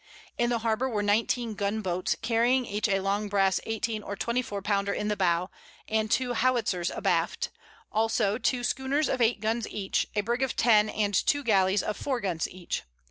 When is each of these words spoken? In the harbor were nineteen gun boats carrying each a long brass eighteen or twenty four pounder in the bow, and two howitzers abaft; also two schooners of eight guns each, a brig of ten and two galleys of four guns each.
In 0.35 0.49
the 0.49 0.57
harbor 0.57 0.89
were 0.89 1.03
nineteen 1.03 1.53
gun 1.53 1.81
boats 1.81 2.15
carrying 2.23 2.65
each 2.65 2.87
a 2.87 3.01
long 3.01 3.29
brass 3.29 3.59
eighteen 3.67 4.01
or 4.01 4.15
twenty 4.15 4.41
four 4.41 4.63
pounder 4.63 4.91
in 4.91 5.09
the 5.09 5.15
bow, 5.15 5.51
and 5.87 6.09
two 6.09 6.33
howitzers 6.33 6.89
abaft; 6.89 7.51
also 7.91 8.39
two 8.39 8.63
schooners 8.63 9.07
of 9.07 9.21
eight 9.21 9.41
guns 9.41 9.67
each, 9.69 10.07
a 10.15 10.21
brig 10.21 10.41
of 10.41 10.55
ten 10.55 10.89
and 10.89 11.13
two 11.13 11.43
galleys 11.43 11.83
of 11.83 11.97
four 11.97 12.19
guns 12.19 12.49
each. 12.49 12.81